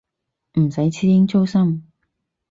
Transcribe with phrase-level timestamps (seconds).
[0.59, 1.85] 唔使師兄操心